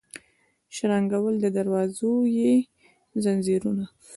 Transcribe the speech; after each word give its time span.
شرنګول 0.75 1.35
د 1.41 1.45
دروازو 1.57 2.11
یې 2.37 2.51
ځنځیرونه 3.23 3.85